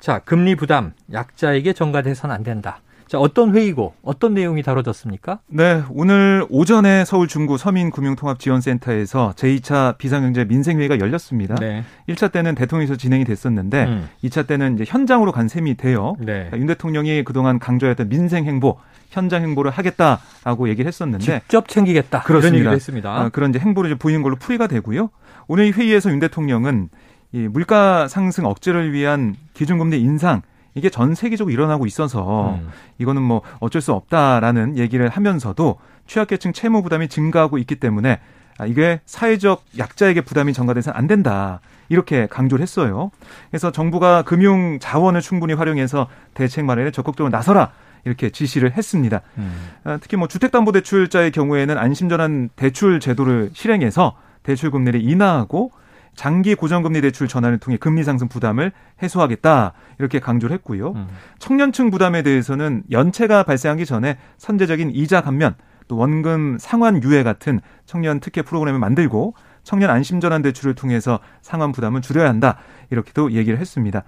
[0.00, 2.80] 자, 금리 부담 약자에게 전가돼서는 안 된다.
[3.08, 5.40] 자, 어떤 회의고 어떤 내용이 다뤄졌습니까?
[5.48, 11.56] 네, 오늘 오전에 서울 중구 서민금융통합지원센터에서 제2차 비상경제 민생회의가 열렸습니다.
[11.56, 11.84] 네.
[12.08, 14.08] 1차 때는 대통령에서 진행이 됐었는데 음.
[14.24, 16.16] 2차 때는 이제 현장으로 간 셈이 돼요.
[16.20, 16.48] 네.
[16.54, 18.78] 윤 대통령이 그동안 강조했던 민생 행보,
[19.12, 22.22] 현장 행보를 하겠다라고 얘기를 했었는데 직접 챙기겠다.
[22.22, 22.40] 그렇습니다.
[22.40, 23.20] 그런 얘기를 했습니다.
[23.20, 25.10] 어, 그런 이제 행보를 보이는 걸로 풀이가 되고요.
[25.46, 26.88] 오늘 회의에서 윤 대통령은
[27.32, 30.42] 이 물가 상승 억제를 위한 기준금리 인상
[30.74, 32.68] 이게 전 세계적으로 일어나고 있어서 음.
[32.98, 38.20] 이거는 뭐 어쩔 수 없다라는 얘기를 하면서도 취약계층 채무 부담이 증가하고 있기 때문에
[38.58, 41.60] 아, 이게 사회적 약자에게 부담이 전가돼서는 안 된다.
[41.88, 43.10] 이렇게 강조를 했어요.
[43.50, 47.72] 그래서 정부가 금융 자원을 충분히 활용해서 대책 마련에 적극적으로 나서라.
[48.04, 49.20] 이렇게 지시를 했습니다.
[49.38, 49.52] 음.
[49.84, 55.70] 아, 특히 뭐 주택담보대출자의 경우에는 안심전환 대출 제도를 실행해서 대출 금리를 인하하고
[56.14, 60.92] 장기 고정금리 대출 전환을 통해 금리 상승 부담을 해소하겠다 이렇게 강조를 했고요.
[60.92, 61.08] 음.
[61.38, 65.54] 청년층 부담에 대해서는 연체가 발생하기 전에 선제적인 이자 감면
[65.88, 72.00] 또 원금 상환 유예 같은 청년 특혜 프로그램을 만들고 청년 안심전환 대출을 통해서 상환 부담을
[72.02, 72.58] 줄여야 한다.
[72.90, 74.02] 이렇게도 얘기를 했습니다.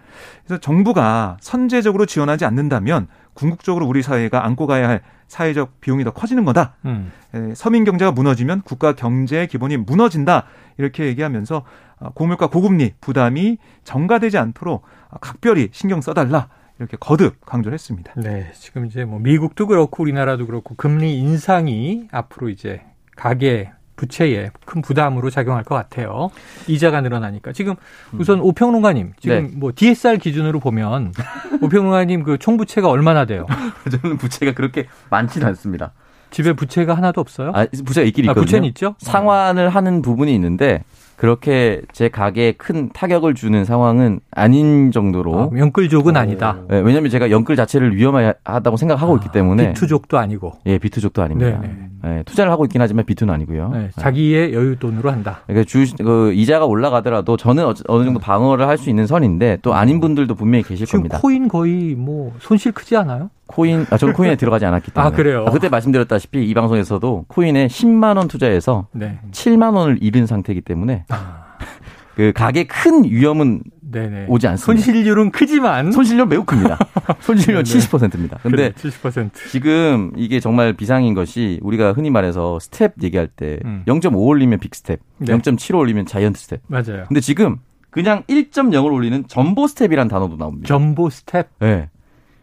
[0.45, 6.45] 그래서 정부가 선제적으로 지원하지 않는다면 궁극적으로 우리 사회가 안고 가야 할 사회적 비용이 더 커지는
[6.45, 6.77] 거다.
[6.85, 7.13] 음.
[7.55, 10.45] 서민 경제가 무너지면 국가 경제의 기본이 무너진다.
[10.79, 11.65] 이렇게 얘기하면서
[12.01, 14.85] 어, 고물가 고금리 부담이 전가되지 않도록
[15.21, 16.49] 각별히 신경 써달라.
[16.79, 18.13] 이렇게 거듭 강조를 했습니다.
[18.17, 18.51] 네.
[18.55, 22.83] 지금 이제 뭐 미국도 그렇고 우리나라도 그렇고 금리 인상이 앞으로 이제
[23.17, 26.31] 가계 부채에 큰 부담으로 작용할 것 같아요.
[26.67, 27.53] 이자가 늘어나니까.
[27.53, 27.75] 지금
[28.13, 28.45] 우선 음.
[28.45, 29.51] 오평론가님, 지금 네.
[29.55, 31.13] 뭐 DSR 기준으로 보면
[31.63, 33.47] 오평론가님 그 총부채가 얼마나 돼요?
[33.91, 35.93] 저는 부채가 그렇게 많지는 않습니다.
[36.31, 37.53] 집에 부채가 하나도 없어요?
[37.55, 38.41] 아, 부채가 있긴 아, 있거든요.
[38.41, 38.95] 아, 부채는 있죠?
[38.99, 40.83] 상환을 하는 부분이 있는데
[41.17, 46.59] 그렇게 제 가게에 큰 타격을 주는 상황은 아닌 정도로 아, 연끌족은 어, 아니다.
[46.69, 51.59] 네, 왜냐하면 제가 연끌 자체를 위험하다고 생각하고 아, 있기 때문에 비투족도 아니고 예 비투족도 아닙니다.
[51.61, 51.89] 네, 네.
[52.03, 53.71] 네, 투자를 하고 있긴 하지만 비투는 아니고요.
[53.73, 55.41] 네, 자기의 여유 돈으로 한다.
[55.47, 60.01] 그러니까 주, 그 이자가 올라가더라도 저는 어느 정도 방어를 할 수 있는 선인데 또 아닌
[60.01, 61.21] 분들도 분명히 계실 겁니다.
[61.23, 63.31] 코인 거의 뭐 손실 크지 않아요?
[63.47, 65.13] 코인, 아, 저는 코인에 들어가지 않았기 때문에.
[65.13, 65.45] 아, 그래요?
[65.47, 69.19] 아, 그때 말씀드렸다시피 이 방송에서도 코인에 10만 원 투자해서 네.
[69.33, 71.45] 7만 원을 잃은 상태이기 때문에 아.
[72.17, 74.27] 그 가게 큰 위험은 네네.
[74.29, 74.83] 오지 않습니다.
[74.83, 76.79] 손실률은 크지만 손실률 매우 큽니다.
[77.21, 78.39] 손실률 70%입니다.
[78.43, 79.31] 근데 그래, 70%.
[79.51, 83.83] 지금 이게 정말 비상인 것이 우리가 흔히 말해서 스텝 얘기할 때 음.
[83.87, 85.37] 0.5 올리면 big step, 네.
[85.37, 86.61] 0.7 올리면 giant step.
[86.67, 87.05] 맞아요.
[87.09, 87.59] 근데 지금
[87.91, 90.67] 그냥 1.0을 올리는 jumbo step이라는 단어도 나옵니다.
[90.67, 91.49] jumbo step?
[91.61, 91.89] 네.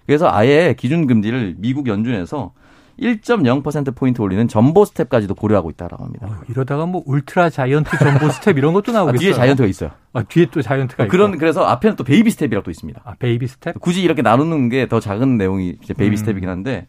[0.05, 2.53] 그래서 아예 기준 금리를 미국 연준에서
[2.99, 6.27] 1.0%포인트 올리는 jumbo step까지도 고려하고 있다라고 합니다.
[6.29, 9.15] 어, 이러다가 뭐 ultra giant jumbo step 이런 것도 나오겠어요.
[9.17, 9.91] 아, 뒤에 giant가 있어요.
[10.13, 11.39] 아, 뒤에 또 giant가 그런, 있고.
[11.39, 13.01] 그래서 앞에는 또 baby step이라고 또 있습니다.
[13.03, 13.79] 아, baby step?
[13.79, 16.17] 굳이 이렇게 나누는 게 더 작은 내용이 이제 baby 음.
[16.17, 16.87] step이긴 한데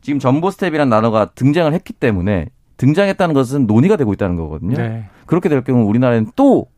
[0.00, 2.46] 지금 jumbo step이라는 단어가 등장을 했기 때문에
[2.78, 4.76] 등장했다는 것은 논의가 되고 있다는 거거든요.
[4.76, 5.04] 네.
[5.26, 6.68] 그렇게 될 경우 우리나라는 또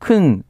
[0.00, 0.42] 큰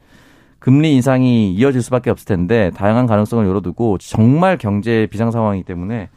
[0.60, 6.08] 금리 인상이 이어질 수밖에 없을 텐데 다양한 가능성을 열어두고 정말 경제 비상 상황이기 때문에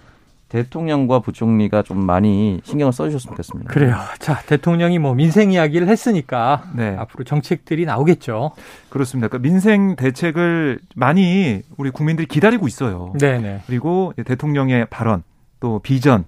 [0.50, 3.74] 대통령과 부총리가 좀 많이 신경을 써주셨으면 좋겠습니다.
[3.74, 3.96] 그래요.
[4.20, 6.96] 자, 대통령이 뭐 민생 이야기를 했으니까 네.
[6.96, 8.52] 앞으로 정책들이 나오겠죠.
[8.90, 9.30] 그렇습니다.
[9.30, 13.14] 그러니까 민생 대책을 많이 우리 국민들이 기다리고 있어요.
[13.20, 13.40] 네네.
[13.40, 13.62] 네.
[13.66, 15.24] 그리고 대통령의 발언
[15.60, 16.26] 또 비전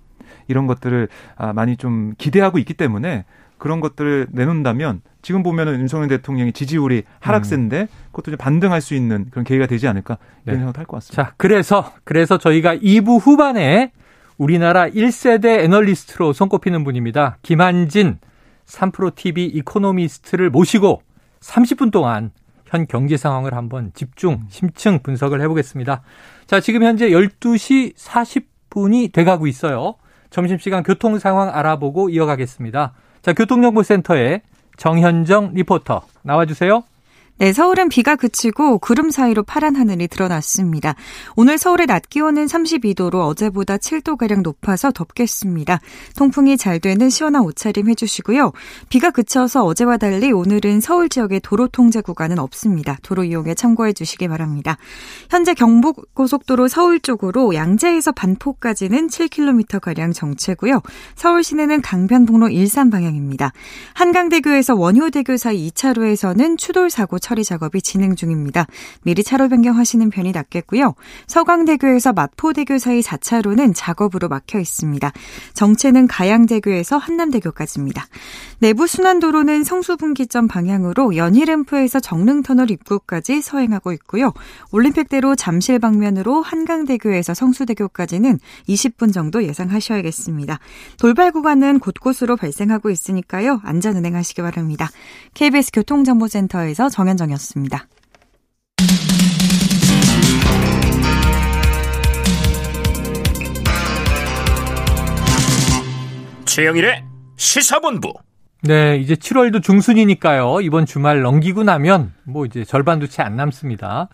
[0.48, 3.26] 이런 것들을 아, 많이 좀 기대하고 있기 때문에
[3.58, 7.88] 그런 것들을 내놓는다면 지금 보면은 윤석열 대통령이 지지율이 하락세인데 음.
[8.08, 10.60] 그것도 좀 반등할 수 있는 그런 계기가 되지 않을까 이런 네.
[10.60, 11.24] 생각도 할것 같습니다.
[11.24, 13.92] 자, 그래서 그래서 저희가 2부 후반에
[14.38, 17.38] 우리나라 1세대 애널리스트로 손꼽히는 분입니다.
[17.42, 18.20] 김한진
[18.66, 21.02] 3프로TV 이코노미스트를 모시고
[21.40, 22.32] 30분 동안
[22.66, 26.02] 현 경제 상황을 한번 집중, 심층 분석을 해 보겠습니다.
[26.48, 29.96] 자, 지금 현재 12시 40분이 돼 가고 있어요.
[30.30, 32.94] 점심시간 교통 상황 알아보고 이어가겠습니다.
[33.26, 34.42] 자, 교통정보센터에
[34.78, 36.84] 정현정 리포터 나와주세요.
[37.38, 40.96] 네, 서울은 비가 그치고 구름 사이로 파란 하늘이 드러났습니다.
[41.36, 45.82] 오늘 서울의 낮 기온은 32도로 어제보다 7도가량 높아서 덥겠습니다.
[46.16, 48.54] 통풍이 잘 되는 시원한 옷차림 해주시고요.
[48.88, 52.98] 비가 그쳐서 어제와 달리 오늘은 서울 지역의 도로 통제 구간은 없습니다.
[53.02, 54.78] 도로 이용에 참고해 주시기 바랍니다.
[55.30, 60.82] 현재 경북고속도로 서울 쪽으로 양재에서 반포까지는 7km가량 정체고요.
[61.16, 63.52] 서울 시내는 강변북로 일산 방향입니다.
[63.94, 68.68] 한강대교에서 원효대교 사이 2차로에서는 추돌 사고 처리 작업이 진행 중입니다.
[69.02, 70.94] 미리 차로 변경하시는 편이 낫겠고요.
[71.26, 75.12] 서강대교에서 마포대교 사이 4차로는 작업으로 막혀 있습니다.
[75.56, 78.06] 정체는 가양대교에서 한남대교까지입니다.
[78.60, 84.32] 내부 순환도로는 성수분기점 방향으로 연희램프에서 정릉터널 입구까지 서행하고 있고요.
[84.72, 88.38] 올림픽대로 잠실 방면으로 한강대교에서 성수대교까지는
[88.70, 90.60] 20분 정도 예상하셔야겠습니다.
[91.00, 93.62] 돌발 구간은 곳곳으로 발생하고 있으니까요.
[93.64, 94.92] 안전 운행하시기 바랍니다.
[95.34, 97.88] KBS 교통정보센터에서 정현 정현정이었습니다.
[106.46, 107.04] 최영일의
[107.38, 108.14] 시사본부.
[108.62, 110.62] 네, 이제 7월도 중순이니까요.
[110.62, 114.10] 이번 주말 넘기고 나면 뭐 이제 절반도 채 안 남습니다.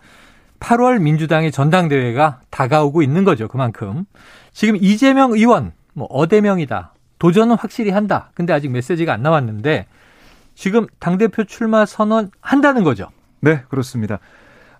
[0.60, 3.48] 8월 민주당의 전당대회가 다가오고 있는 거죠.
[3.48, 4.04] 그만큼.
[4.52, 6.94] 지금 이재명 의원, 뭐 어대명이다.
[7.18, 8.30] 도전은 확실히 한다.
[8.34, 9.86] 근데 아직 메시지가 안 나왔는데
[10.54, 13.08] 지금 당대표 출마 선언 한다는 거죠.
[13.40, 14.18] 네, 그렇습니다.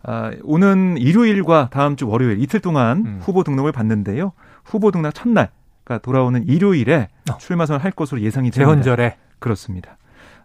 [0.02, 3.18] 아, 오는 일요일과 다음 주 월요일 이틀 동안 음.
[3.22, 4.32] 후보 등록을 받는데요.
[4.64, 5.50] 후보 등록 첫날,
[5.84, 7.38] 그러니까 돌아오는 일요일에 어.
[7.38, 8.70] 출마 선언 할 것으로 예상이 됩니다.
[8.70, 9.96] 재헌절에 그렇습니다.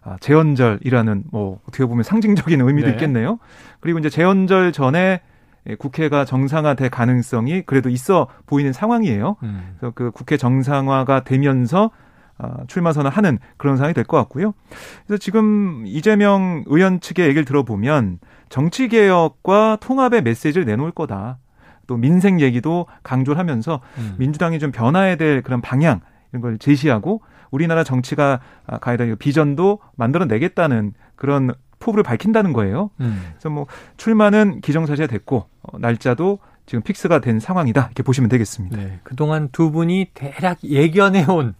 [0.02, 2.92] 아, 재헌절이라는 뭐 어떻게 보면 상징적인 의미도 네.
[2.94, 3.38] 있겠네요.
[3.80, 5.20] 그리고 이제 재헌절 전에
[5.78, 9.36] 국회가 정상화될 가능성이 그래도 있어 보이는 상황이에요.
[9.42, 9.74] 음.
[9.78, 11.90] 그래서 그 국회 정상화가 되면서 어,
[12.68, 14.54] 출마 선언하는 그런 상황이 될 것 같고요.
[15.06, 21.38] 그래서 지금 이재명 의원 측의 얘기를 들어보면 정치 개혁과 통합의 메시지를 내놓을 거다.
[21.86, 24.14] 또 민생 얘기도 강조를 하면서 음.
[24.18, 26.00] 민주당이 좀 변화해야 될 그런 방향
[26.32, 28.40] 이런 걸 제시하고 우리나라 정치가
[28.80, 32.90] 가야 될 비전도 만들어내겠다는 그런 포부를 밝힌다는 거예요.
[33.00, 33.22] 음.
[33.32, 38.76] 그래서 뭐 출마는 기정사실화 됐고 어, 날짜도 지금 픽스가 된 상황이다 이렇게 보시면 되겠습니다.
[38.76, 41.54] 네, 그동안 두 분이 대략 예견해온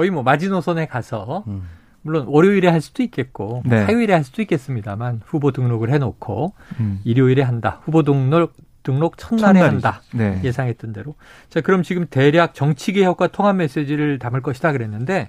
[0.00, 1.68] 거의 뭐 마지노선에 가서 음.
[2.00, 3.82] 물론 월요일에 할 수도 있겠고 네.
[3.82, 7.00] 화요일에 할 수도 있겠습니다만 후보 등록을 해놓고 음.
[7.04, 7.82] 일요일에 한다.
[7.84, 9.86] 후보 등록 등록 첫날에 첫날이죠.
[9.86, 10.02] 한다.
[10.14, 10.40] 네.
[10.42, 11.16] 예상했던 대로.
[11.50, 15.28] 자, 그럼 지금 대략 정치 개혁과 통합 메시지를 담을 것이다 그랬는데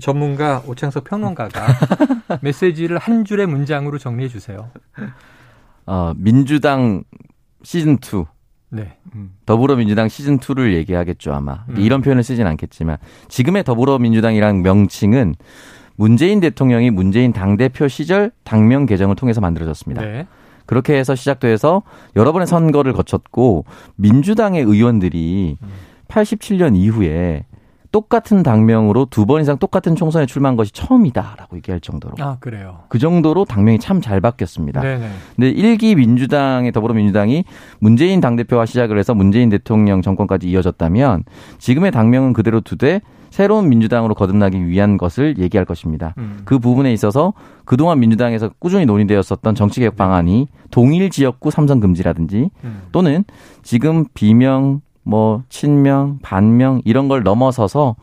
[0.00, 1.66] 전문가 오창석 평론가가
[2.40, 4.70] 메시지를 한 줄의 문장으로 정리해 주세요.
[5.84, 7.04] 어, 민주당
[7.62, 8.24] 시즌 2
[8.76, 8.96] 네.
[9.14, 9.32] 음.
[9.46, 11.76] 더불어민주당 시즌 2를 얘기하겠죠 아마 음.
[11.78, 15.34] 이런 표현을 쓰진 않겠지만 지금의 더불어민주당이란 명칭은
[15.96, 20.02] 문재인 대통령이 문재인 당 대표 시절 당명 개정을 통해서 만들어졌습니다.
[20.02, 20.26] 네.
[20.66, 21.82] 그렇게 해서 시작돼서
[22.16, 23.64] 여러 번의 선거를 거쳤고
[23.96, 25.68] 민주당의 의원들이 음.
[26.08, 27.44] 87년 이후에
[27.96, 32.14] 똑같은 당명으로 두 번 이상 똑같은 총선에 출마한 것이 처음이다라고 얘기할 정도로.
[32.20, 32.80] 아, 그래요.
[32.90, 34.82] 그 정도로 당명이 참 잘 바뀌었습니다.
[34.82, 35.08] 네네.
[35.34, 37.44] 근데 일기 민주당의 더불어민주당이
[37.80, 41.24] 문재인 당대표와 시작을 해서 문재인 대통령 정권까지 이어졌다면
[41.58, 46.14] 지금의 당명은 그대로 두되 새로운 민주당으로 거듭나기 위한 것을 얘기할 것입니다.
[46.18, 46.42] 음.
[46.44, 47.32] 그 부분에 있어서
[47.64, 52.82] 그동안 민주당에서 꾸준히 논의되었었던 정치개혁 방안이 동일 지역구 삼선 금지라든지 음.
[52.92, 53.24] 또는
[53.62, 57.94] 지금 비명 뭐 친명, 반명 이런 걸 넘어서서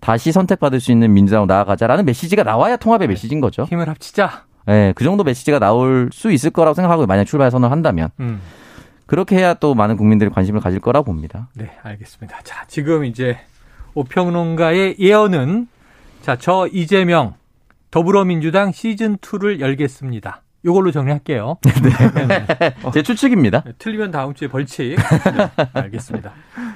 [0.00, 3.12] 다시 선택받을 수 있는 민주당으로 나아가자라는 메시지가 나와야 통합의 네.
[3.12, 3.64] 메시지인 거죠.
[3.64, 4.44] 힘을 합치자.
[4.64, 8.40] 네, 그 정도 메시지가 나올 수 있을 거라고 생각하고 만약 출발 선언을 한다면 음.
[9.04, 11.48] 그렇게 해야 또 많은 국민들이 관심을 가질 거라고 봅니다.
[11.54, 12.40] 네, 알겠습니다.
[12.42, 13.38] 자, 지금 이제
[13.94, 15.68] 오평론가의 예언은
[16.22, 17.34] 자, 저 이재명
[17.90, 20.42] 더불어민주당 시즌 2를 열겠습니다.
[20.66, 21.58] 요걸로 정리할게요.
[21.62, 22.26] 네.
[22.26, 22.74] 네.
[22.92, 23.62] 제 추측입니다.
[23.62, 24.96] 네, 틀리면 다음 주에 벌칙.
[24.96, 26.32] 네, 알겠습니다.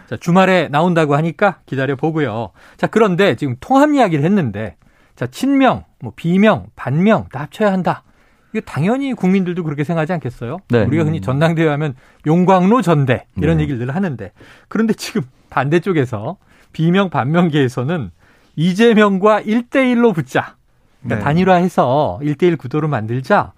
[0.08, 2.50] 자, 주말에 나온다고 하니까 기다려 보고요.
[2.76, 4.76] 자, 그런데 지금 통합 이야기를 했는데
[5.16, 8.04] 자, 친명, 뭐 비명, 반명 다 합쳐야 한다.
[8.52, 10.58] 이게 당연히 국민들도 그렇게 생각하지 않겠어요?
[10.68, 10.84] 네.
[10.84, 11.94] 우리가 흔히 전당대회 하면
[12.26, 13.64] 용광로 전대 이런 네.
[13.64, 14.32] 얘기를 늘 하는데
[14.68, 16.36] 그런데 지금 반대쪽에서
[16.72, 18.10] 비명 반명계에서는
[18.56, 20.56] 이재명과 1대1로 붙자.
[21.02, 21.24] 그러니까 네.
[21.24, 23.52] 단일화해서 1대1 구도로 만들자.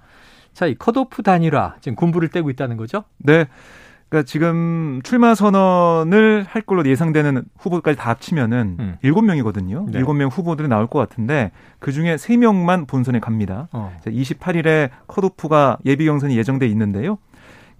[0.55, 3.05] 자, 이 컷오프 단일화 지금 군부를 떼고 있다는 거죠?
[3.19, 3.47] 네.
[4.09, 8.97] 그러니까 지금 출마 선언을 할 걸로 예상되는 후보까지 다 합치면은 음.
[9.03, 9.91] 7명이거든요.
[9.91, 10.03] 네.
[10.03, 13.69] 7명 후보들이 나올 것 같은데 그 중에 3명만 본선에 갑니다.
[13.73, 13.97] 어.
[14.05, 17.17] 28일에 컷오프가 예비 경선이 예정돼 있는데요.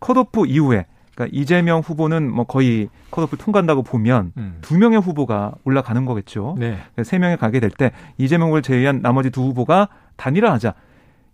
[0.01, 4.57] 컷오프 이후에 그러니까 이재명 후보는 뭐 거의 컷오프 통과한다고 보면 음.
[4.63, 6.57] 두 명의 후보가 올라가는 거겠죠.
[6.59, 6.79] 네.
[7.05, 10.73] 세 명이 가게 될 때 이재명 후보를 제외한 나머지 두 후보가 단일화하자.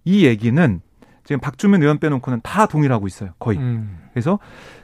[0.04, 0.80] 이 얘기는
[1.28, 3.32] 지금 박주민 의원 빼놓고는 다 동일하고 있어요.
[3.38, 3.58] 거의.
[3.58, 3.98] 음.
[4.14, 4.38] 그래서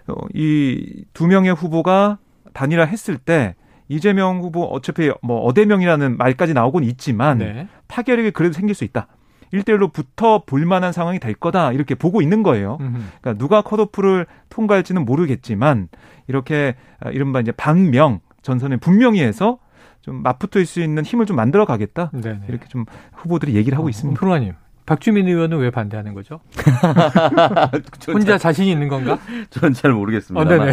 [0.07, 2.19] 어, 이두 명의 후보가
[2.53, 3.55] 단일화 했을 때
[3.89, 7.67] 이재명 후보 어차피 뭐 어대명이라는 말까지 나오곤 있지만 네.
[7.87, 9.07] 타결이 그래도 생길 수 있다.
[9.55, 11.73] 1대1로 붙어 볼 만한 상황이 될 거다.
[11.73, 12.77] 이렇게 보고 있는 거예요.
[12.77, 15.89] 그러니까 누가 컷오프를 통과할지는 모르겠지만
[16.29, 19.61] 이렇게 아, 이른바 이제 방명 전선에 분명히 해서
[20.03, 22.11] 좀 맞붙을 수 있는 힘을 좀 만들어 가겠다.
[22.11, 22.41] 네네.
[22.49, 24.21] 이렇게 좀 후보들이 얘기를 하고 어, 있습니다.
[24.21, 24.53] 프로님.
[24.87, 26.41] 박주민 의원은 왜 반대하는 거죠?
[28.07, 29.19] 혼자 자신이 있는 건가?
[29.51, 30.55] 저는 잘 모르겠습니다.
[30.55, 30.69] 어,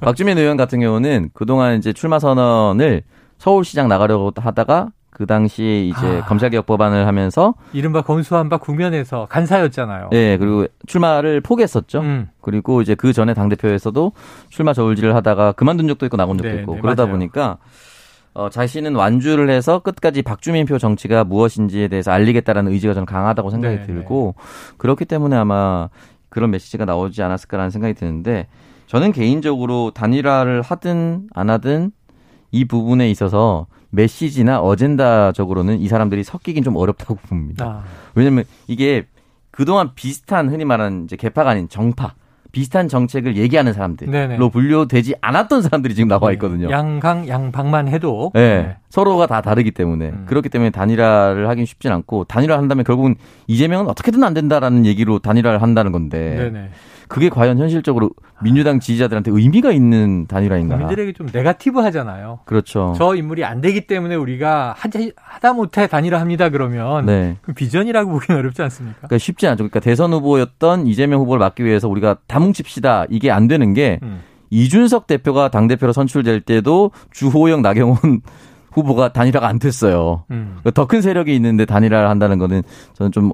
[0.00, 3.02] 박주민 의원 같은 경우는 그동안 이제 출마 선언을
[3.38, 6.26] 서울시장 나가려고 하다가 그 당시에 이제 아.
[6.26, 10.10] 검찰개혁 법안을 하면서 이른바 검수한바 국면에서 간사였잖아요.
[10.12, 12.00] 네, 그리고 출마를 포기했었죠.
[12.00, 12.28] 음.
[12.42, 14.12] 그리고 이제 그 전에 당 대표에서도
[14.50, 17.12] 출마 저울질을 하다가 그만둔 적도 있고 나온 적도 네, 있고 네, 그러다 맞아요.
[17.14, 17.56] 보니까
[18.36, 23.86] 어, 자신은 완주를 해서 끝까지 박주민표 정치가 무엇인지에 대해서 알리겠다라는 의지가 저는 강하다고 생각이 네,
[23.86, 24.76] 들고 네.
[24.76, 25.88] 그렇기 때문에 아마
[26.28, 28.46] 그런 메시지가 나오지 않았을까라는 생각이 드는데
[28.88, 31.92] 저는 개인적으로 단일화를 하든 안 하든
[32.50, 37.64] 이 부분에 있어서 메시지나 어젠다적으로는 이 사람들이 섞이긴 좀 어렵다고 봅니다.
[37.64, 37.84] 아.
[38.14, 39.06] 왜냐면 이게
[39.50, 42.14] 그동안 비슷한 흔히 말하는 이제 개파가 아닌 정파
[42.56, 44.38] 비슷한 정책을 얘기하는 사람들로 네네.
[44.38, 46.32] 분류되지 않았던 사람들이 지금 나와 네.
[46.34, 46.70] 있거든요.
[46.70, 48.62] 양강 양방만 해도 네.
[48.62, 48.76] 네.
[48.88, 50.24] 서로가 다 다르기 때문에 음.
[50.26, 53.16] 그렇기 때문에 단일화를 하긴 쉽진 않고 단일화 한다면 결국은
[53.46, 56.70] 이재명은 어떻게든 안 된다라는 얘기로 단일화를 한다는 건데 네네.
[57.08, 58.10] 그게 과연 현실적으로
[58.42, 60.76] 민주당 지지자들한테 의미가 있는 단일화인가?
[60.76, 62.40] 국민들에게 좀 네가티브 하잖아요.
[62.44, 62.94] 그렇죠.
[62.96, 67.36] 저 인물이 안 되기 때문에 우리가 하다 못해 단일화합니다 그러면 네.
[67.42, 68.98] 그 비전이라고 보기는 어렵지 않습니까?
[68.98, 69.58] 그러니까 쉽지 않죠.
[69.58, 74.20] 그러니까 대선 후보였던 이재명 후보를 막기 위해서 우리가 다 뭉칩시다 이게 안 되는 게 음.
[74.50, 78.20] 이준석 대표가 당 대표로 선출될 때도 주호영 나경원
[78.72, 80.24] 후보가 단일화가 안 됐어요.
[80.30, 80.58] 음.
[80.60, 83.32] 그러니까 더큰 세력이 있는데 단일화를 한다는 거는 저는 좀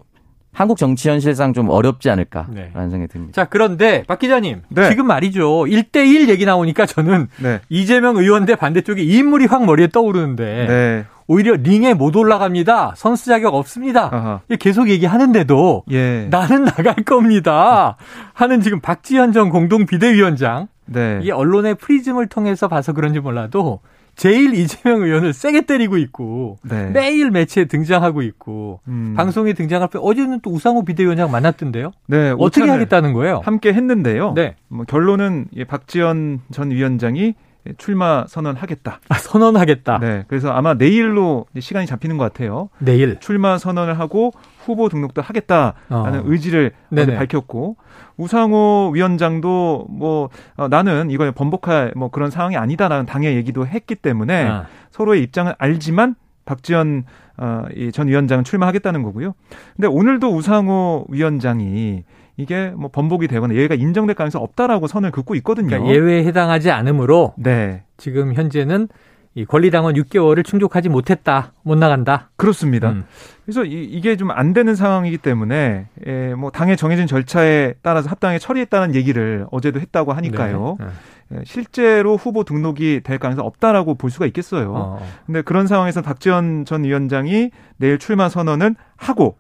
[0.53, 2.71] 한국 정치 현실상 좀 어렵지 않을까라는 네.
[2.75, 3.33] 생각이 듭니다.
[3.33, 4.91] 자, 그런데 박 기자님, 네.
[4.91, 5.65] 지금 말이죠.
[5.65, 7.61] 1대1 얘기 나오니까 저는 네.
[7.71, 11.05] 이재명 의원 대 반대쪽에 이 인물이 확 머리에 떠오르는데 네.
[11.27, 12.95] 오히려 링에 못 올라갑니다.
[12.97, 14.11] 선수 자격 없습니다.
[14.13, 14.41] 아하.
[14.59, 16.27] 계속 얘기하는데도 예.
[16.31, 17.97] 나는 나갈 겁니다.
[18.35, 20.69] 하는 지금 박지현 전 공동 비대위원장.
[20.85, 21.21] 네.
[21.23, 23.81] 이게 언론의 프리즘을 통해서 봐서 그런지 몰라도
[24.15, 26.91] 제일 이재명 의원을 세게 때리고 있고 네.
[26.91, 29.15] 매일 매체에 등장하고 있고 음.
[29.17, 31.93] 방송에 등장할 때 어제는 또 우상호 비대위원장 만났던데요.
[32.07, 33.41] 네, 어떻게 하겠다는 거예요?
[33.45, 34.35] 함께 했는데요.
[34.35, 34.57] 네.
[34.69, 37.35] 뭐 결론은 박지원 전 위원장이
[37.79, 39.01] 출마 선언하겠다.
[39.09, 39.99] 아, 선언하겠다.
[39.99, 40.25] 네.
[40.29, 42.69] 그래서 아마 내일로 시간이 잡히는 것 같아요.
[42.79, 44.33] 내일 출마 선언을 하고
[44.65, 46.23] 후보 등록도 하겠다라는 어.
[46.25, 47.77] 의지를 밝혔고
[48.17, 54.49] 우상호 위원장도 뭐 어, 나는 이걸 번복할 뭐 그런 상황이 아니다라는 당의 얘기도 했기 때문에
[54.49, 54.67] 아.
[54.91, 57.05] 서로의 입장을 알지만 박지원
[57.39, 59.35] 어, 이전 위원장은 출마하겠다는 거고요.
[59.77, 62.05] 근데 오늘도 우상호 위원장이
[62.37, 65.69] 이게 뭐 번복이 되거나 예외가 인정될 가능성이 없다라고 선을 긋고 있거든요.
[65.69, 67.83] 그러니까 예외에 해당하지 않으므로 네.
[67.97, 68.89] 지금 현재는
[69.35, 72.29] 이 권리당원 6개월을 충족하지 못했다, 못 나간다.
[72.37, 72.91] 그렇습니다.
[72.91, 73.05] 음.
[73.47, 78.39] 그래서 이, 게 좀 안 되는 상황이기 때문에 예, 뭐 당의 정해진 절차에 따라서 합당에
[78.39, 80.77] 처리했다는 얘기를 어제도 했다고 하니까요.
[80.79, 80.87] 네.
[81.31, 81.39] 네.
[81.39, 84.73] 예, 실제로 후보 등록이 될 가능성 없다라고 볼 수가 있겠어요.
[84.77, 85.07] 어.
[85.25, 89.37] 근데 그런 상황에서 박지원 전 위원장이 내일 출마 선언은 하고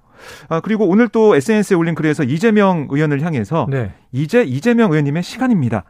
[0.48, 3.92] 아, 그리고 오늘 또 SNS에 올린 글에서 이재명 의원을 향해서 네.
[4.12, 5.84] 이제 이재명 의원님의 시간입니다.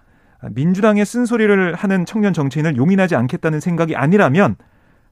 [0.50, 4.56] 민주당의 쓴소리를 하는 청년 정치인을 용인하지 않겠다는 생각이 아니라면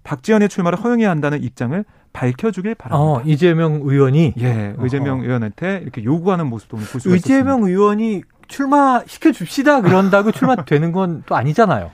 [0.03, 2.99] 박지원의 출마를 허용해야 한다는 입장을 밝혀주길 바랍니다.
[3.01, 5.23] 어, 이재명 의원이 예, 의재명 어.
[5.23, 7.69] 의원한테 이렇게 요구하는 모습도 볼 수가 의재명 있습니다.
[7.69, 11.91] 의원이 출마 시켜 줍시다 그런다고 출마되는 건 또 아니잖아요.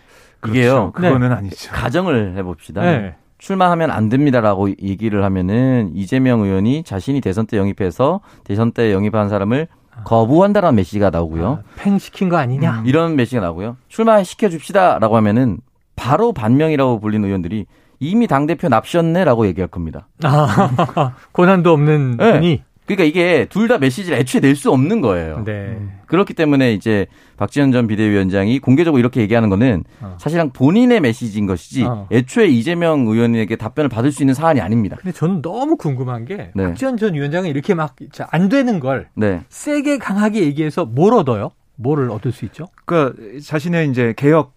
[0.48, 0.92] 이게요.
[0.92, 0.92] 그렇죠.
[0.92, 1.34] 그거는 네.
[1.34, 1.72] 아니죠.
[1.72, 2.80] 가정을 해봅시다.
[2.82, 3.16] 네.
[3.38, 9.68] 출마하면 안 됩니다라고 얘기를 하면은 이재명 의원이 자신이 대선 때 영입해서 대선 때 영입한 사람을
[10.04, 11.60] 거부한다라는 메시지가 나오고요.
[11.62, 12.80] 아, 팽 시킨 거 아니냐?
[12.80, 12.86] 음.
[12.86, 13.76] 이런 메시지가 나오고요.
[13.88, 15.58] 출마시켜 줍시다라고 하면은
[15.96, 17.66] 바로 반명이라고 불리는 의원들이
[17.98, 20.08] 이미 당 대표 납셨네라고 얘기할 겁니다.
[20.22, 22.32] 아, 고난도 없는 네.
[22.32, 25.42] 분이 그러니까 이게 둘 다 메시지를 애초에 낼 수 없는 거예요.
[25.44, 25.76] 네.
[26.06, 30.16] 그렇기 때문에 이제 박지원 전 비대위원장이 공개적으로 이렇게 얘기하는 거는 어.
[30.20, 32.06] 사실상 본인의 메시지인 것이지 어.
[32.12, 34.96] 애초에 이재명 의원에게 답변을 받을 수 있는 사안이 아닙니다.
[35.00, 36.64] 근데 저는 너무 궁금한 게 네.
[36.64, 37.96] 박지원 전 위원장이 이렇게 막
[38.30, 39.42] 안 되는 걸 네.
[39.48, 41.50] 세게 강하게 얘기해서 뭘 얻어요?
[41.74, 42.66] 뭐를 얻을 수 있죠?
[42.84, 44.54] 그러니까 자신의 이제 개혁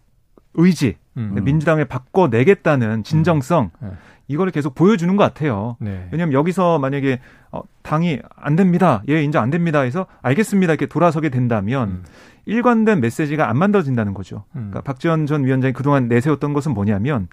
[0.53, 1.35] 의지, 음.
[1.43, 3.87] 민주당을 바꿔내겠다는 진정성 음.
[3.89, 3.93] 네.
[4.29, 5.75] 이거를 계속 보여주는 것 같아요.
[5.79, 6.07] 네.
[6.11, 7.19] 왜냐하면 여기서 만약에
[7.51, 9.01] 어, 당이 안 됩니다.
[9.09, 9.81] 예, 인정 안 됩니다.
[9.81, 10.73] 해서 알겠습니다.
[10.73, 12.03] 이렇게 돌아서게 된다면 음.
[12.45, 14.45] 일관된 메시지가 안 만들어진다는 거죠.
[14.55, 14.69] 음.
[14.69, 17.27] 그러니까 박지원 전 위원장이 그동안 내세웠던 것은 뭐냐면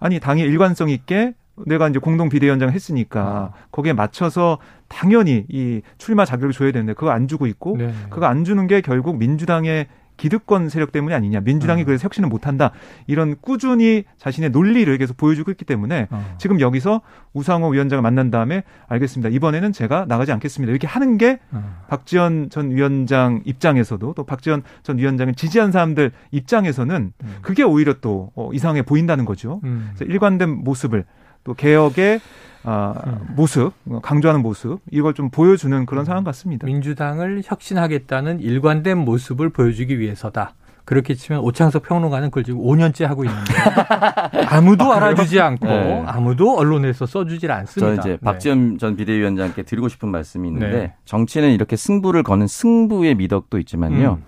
[0.00, 1.34] 아니 당이 일관성 있게
[1.66, 3.50] 내가 이제 공동 비대위원장 했으니까 아.
[3.70, 4.58] 거기에 맞춰서
[4.88, 7.94] 당연히 이 출마 자격을 줘야 되는데 그거 안 주고 있고 네.
[8.10, 9.86] 그거 안 주는 게 결국 민주당의
[10.20, 11.40] 기득권 세력 때문이 아니냐.
[11.40, 11.84] 민주당이 어.
[11.86, 12.72] 그래서 혁신을 못한다.
[13.06, 16.34] 이런 꾸준히 자신의 논리를 계속 보여주고 있기 때문에 어.
[16.36, 17.00] 지금 여기서
[17.32, 19.30] 우상호 위원장을 만난 다음에 알겠습니다.
[19.30, 20.70] 이번에는 제가 나가지 않겠습니다.
[20.70, 21.84] 이렇게 하는 게 어.
[21.88, 27.36] 박지원 전 위원장 입장에서도 또 박지원 전 위원장을 지지한 사람들 입장에서는 음.
[27.40, 29.62] 그게 오히려 또 어, 이상해 보인다는 거죠.
[29.64, 29.90] 음.
[29.94, 31.06] 그래서 일관된 모습을
[31.44, 32.20] 또 개혁의
[32.62, 33.34] 아, 음.
[33.36, 33.72] 모습,
[34.02, 36.66] 강조하는 모습, 이걸 좀 보여주는 그런 상황 같습니다.
[36.66, 40.54] 민주당을 혁신하겠다는 일관된 모습을 보여주기 위해서다.
[40.84, 43.52] 그렇게 치면 오창석 평론가는 그걸 지금 5년째 하고 있는데
[44.50, 46.02] 아무도 아, 알아주지 않고 네.
[46.04, 47.80] 아무도 언론에서 써주질 않습니다.
[47.80, 48.16] 저는 이제 네.
[48.16, 50.94] 박지원 전 비대위원장께 드리고 싶은 말씀이 있는데 네.
[51.04, 54.18] 정치는 이렇게 승부를 거는 승부의 미덕도 있지만요.
[54.20, 54.24] 음.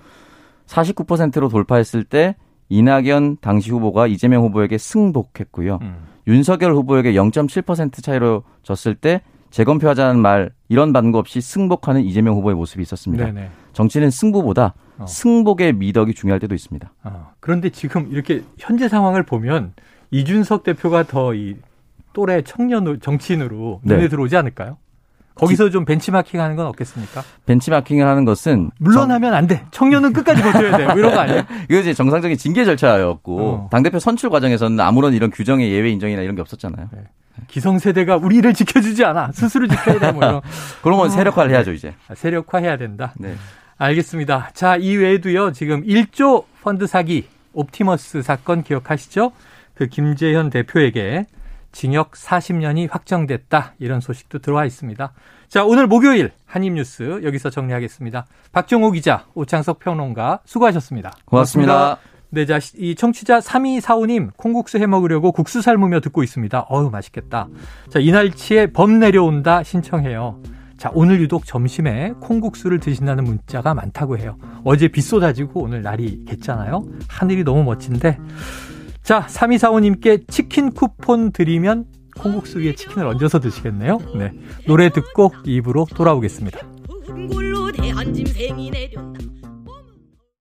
[0.67, 2.37] 49%로 돌파했을 때
[2.69, 5.81] 이낙연 당시 후보가 이재명 후보에게 승복했고요.
[5.83, 6.12] 음.
[6.27, 12.83] 윤석열 후보에게 0.7% 차이로 졌을 때 재검표하자는 말 이런 반구 없이 승복하는 이재명 후보의 모습이
[12.83, 13.27] 있었습니다.
[13.27, 13.51] 네네.
[13.75, 15.07] 정치는 승부보다 어.
[15.07, 16.93] 승복의 미덕이 중요할 때도 있습니다.
[17.05, 17.33] 어.
[17.41, 19.75] 그런데 지금 이렇게 현재 상황을 보면
[20.11, 21.57] 이준석 대표가 더 이
[22.13, 24.09] 또래 청년 정치인으로 눈에 네.
[24.09, 24.77] 들어오지 않을까요?
[25.35, 27.23] 거기서 좀 벤치마킹 하는 건 없겠습니까?
[27.47, 29.65] 벤치마킹을 하는 것은 물러나면 안 돼.
[29.71, 30.87] 청년은 끝까지 버텨야 돼.
[30.87, 31.43] 뭐 이런 거 아니에요?
[31.71, 33.69] 이거 이제 정상적인 징계 절차였고 어.
[33.71, 36.89] 당대표 선출 과정에서는 아무런 이런 규정의 예외 인정이나 이런 게 없었잖아요.
[36.93, 37.05] 네.
[37.49, 39.33] 기성세대가 우리를 지켜주지 않아.
[39.33, 40.13] 스스로 지켜야 돼.
[40.13, 40.41] 뭐 이런.
[40.83, 41.95] 그런 건 세력화를 해야죠, 이제.
[42.09, 43.15] 아, 세력화해야 된다.
[43.19, 43.35] 네.
[43.79, 44.51] 알겠습니다.
[44.55, 45.53] 자, 이 외에도요.
[45.53, 49.33] 지금 1조 펀드 사기 옵티머스 사건 기억하시죠?
[49.75, 51.27] 그 김재현 대표에게
[51.73, 53.75] 징역 40년이 확정됐다.
[53.79, 55.13] 이런 소식도 들어와 있습니다.
[55.49, 58.27] 자, 오늘 목요일 한입뉴스 여기서 정리하겠습니다.
[58.53, 61.11] 박정호 기자, 오창석 평론가 수고하셨습니다.
[61.25, 61.73] 고맙습니다.
[61.73, 62.13] 고맙습니다.
[62.35, 66.61] 네, 자, 이 청취자 3245님 콩국수 해 먹으려고 국수 삶으며 듣고 있습니다.
[66.69, 67.49] 어우, 맛있겠다.
[67.91, 70.41] 자, 이날치에 범 내려온다 신청해요.
[70.79, 74.37] 자, 오늘 유독 점심에 콩국수를 드신다는 문자가 많다고 해요.
[74.65, 76.85] 어제 비 쏟아지고 오늘 날이 겠잖아요.
[77.07, 78.19] 하늘이 너무 멋진데
[79.03, 81.87] 자, 3245님께 치킨 쿠폰 드리면
[82.19, 83.99] 콩국수 위에 치킨을 얹어서 드시겠네요.
[84.17, 84.33] 네.
[84.67, 86.61] 노래 듣고 입으로 돌아오겠습니다.